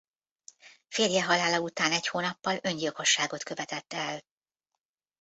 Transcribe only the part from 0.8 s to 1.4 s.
Férje